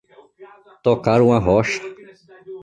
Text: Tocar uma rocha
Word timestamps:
Tocar 0.81 1.21
uma 1.21 1.37
rocha 1.37 1.79